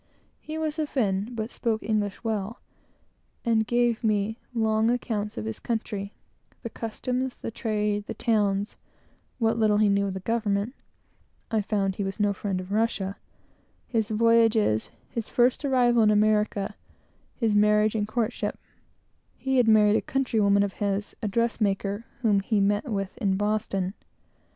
[0.39, 2.59] He was a Fin, but spoke English very well,
[3.45, 6.15] and gave me long accounts of his country;
[6.63, 8.77] the customs, the trade, the towns,
[9.37, 10.73] what little he knew of the government,
[11.51, 13.15] (I found he was no friend of Russia),
[13.85, 16.73] his voyages, his first arrival in America,
[17.35, 18.57] his marriage and courtship;
[19.37, 23.37] he had married a countrywoman of his, a dress maker, whom he met with in
[23.37, 23.93] Boston.